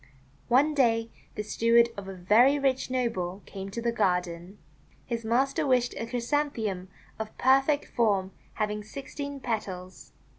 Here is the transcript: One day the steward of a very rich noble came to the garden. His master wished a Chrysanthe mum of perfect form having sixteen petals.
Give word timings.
One 0.47 0.73
day 0.73 1.11
the 1.35 1.43
steward 1.43 1.89
of 1.95 2.07
a 2.07 2.15
very 2.15 2.57
rich 2.57 2.89
noble 2.89 3.43
came 3.45 3.69
to 3.69 3.83
the 3.83 3.91
garden. 3.91 4.57
His 5.05 5.23
master 5.23 5.67
wished 5.67 5.93
a 5.95 6.07
Chrysanthe 6.07 6.57
mum 6.65 6.87
of 7.19 7.37
perfect 7.37 7.85
form 7.85 8.31
having 8.55 8.83
sixteen 8.83 9.39
petals. 9.39 10.13